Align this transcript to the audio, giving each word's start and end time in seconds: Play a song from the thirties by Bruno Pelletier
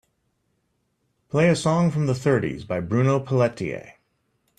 Play 1.29 1.47
a 1.49 1.55
song 1.55 1.91
from 1.91 2.07
the 2.07 2.15
thirties 2.15 2.63
by 2.63 2.79
Bruno 2.79 3.19
Pelletier 3.19 3.97